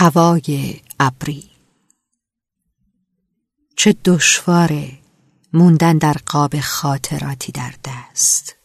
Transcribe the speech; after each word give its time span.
هوای 0.00 0.80
ابری. 1.00 1.50
چه 3.76 3.96
دشواره 4.04 4.98
موندن 5.52 5.98
در 5.98 6.16
قاب 6.26 6.60
خاطراتی 6.60 7.52
در 7.52 7.74
دست. 7.84 8.56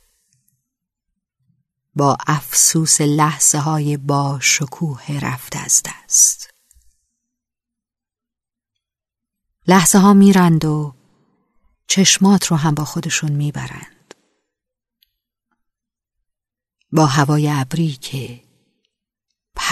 با 1.96 2.17
افسوس 2.27 3.01
لحظه 3.01 3.57
های 3.57 3.97
با 3.97 4.39
شکوه 4.41 5.19
رفته 5.21 5.59
از 5.59 5.81
دست. 5.85 6.49
لحظه 9.68 10.00
ها 10.00 10.13
میرند 10.13 10.65
و 10.65 10.95
چشمات 11.88 12.47
رو 12.47 12.57
هم 12.57 12.75
با 12.75 12.86
خودشون 12.86 13.31
می‌برند. 13.31 14.13
با 16.91 17.05
هوای 17.05 17.50
ابری 17.50 17.91
که 17.91 18.52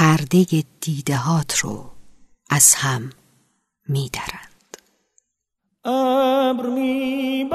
پرده 0.02 0.46
دیدهات 0.80 1.58
رو 1.58 1.84
از 2.50 2.76
هم 2.76 3.10
میدرند 3.88 4.78
ابر 5.86 6.66
میبارد 6.66 7.52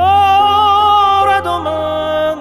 و 1.47 1.59
من 1.59 2.39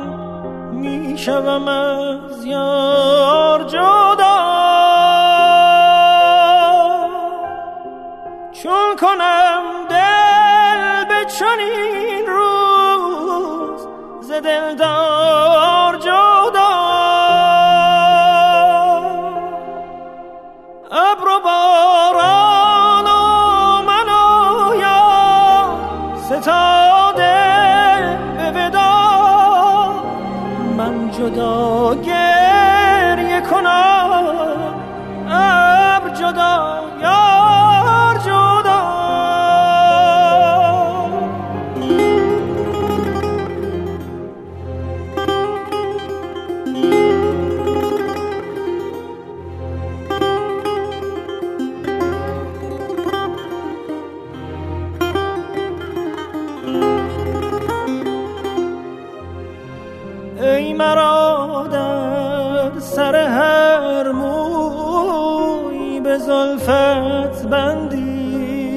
می‌شوم 0.74 1.68
از 1.68 2.46
یار 2.46 3.64
جدا. 3.64 4.56
چون 8.52 8.96
کنم 9.02 9.64
دل 9.90 11.06
به 11.06 11.26
چنین 11.40 12.26
روز 12.28 13.88
ز 14.22 14.32
دلدار 14.32 15.15
جدا 31.18 31.96
گریه 31.96 33.42
کنم. 33.42 34.76
ابر 35.30 36.10
جدا 36.10 36.84
سر 62.96 63.16
هر 63.16 64.12
موی 64.12 66.00
به 66.00 66.18
زلفت 66.18 67.48
بندی. 67.48 68.70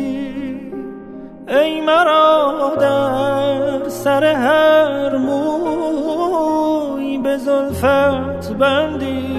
ای 1.49 1.81
مرا 1.81 2.73
در 2.81 3.89
سر 3.89 4.25
هر 4.25 5.17
موی 5.17 6.39
به 7.19 7.37
زلفت 7.37 8.53
بندی. 8.53 9.39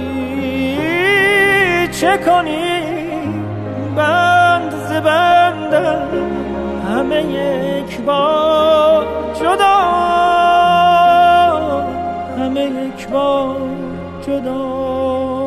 چه 1.91 2.17
کنی 2.17 2.81
بند 3.95 4.71
ز 4.71 4.91
بندم 4.91 6.07
همه 6.89 7.23
یک 7.23 8.01
بار 8.01 9.05
جدا 9.33 9.79
همه 12.37 12.65
یک 12.65 13.07
بار 13.07 13.69
جدا 14.21 14.39
دیده 14.43 15.38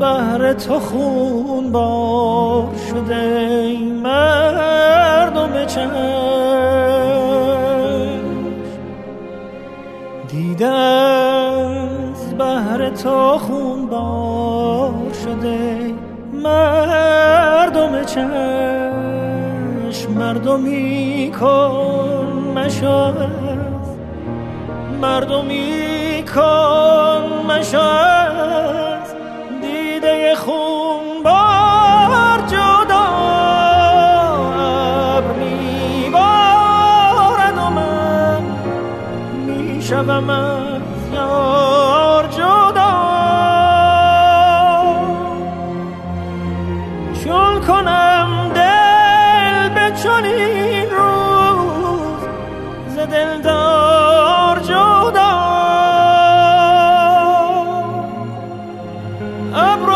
بهر 0.00 0.52
تو 0.52 0.78
خون 0.80 1.72
بار 1.72 2.68
شده 2.90 3.16
ای 3.16 3.78
مردم 3.78 5.64
چشم 5.64 5.90
دیده 10.28 10.66
از 10.66 12.38
بهر 12.38 12.90
تو 12.90 13.38
خون 13.38 13.86
بار 13.86 15.12
شده 15.24 15.94
مردم 16.32 18.04
چشم. 18.04 18.30
مردمی 20.18 21.32
کن 21.40 22.52
مشاهد. 22.54 23.30
مردمی 25.02 26.24
کن 26.34 27.46
مشاهد. 27.48 28.29
شوم 40.00 40.30
از 40.30 40.82
یار 41.14 42.26
جدا. 42.26 42.94
چون 47.24 47.60
کنم 47.60 48.52
دل 48.54 49.68
به 49.68 49.96
چنین 50.02 50.90
روز 50.90 52.22
ز 52.88 52.98
دلدار 52.98 54.58
جدا. 54.60 55.30
ابر 59.54 59.90